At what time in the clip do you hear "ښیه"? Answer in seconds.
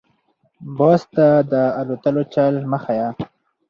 2.83-3.09